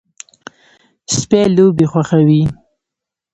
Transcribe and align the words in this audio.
سپي 1.15 1.41
لوبې 1.55 1.85
خوښوي. 1.91 2.41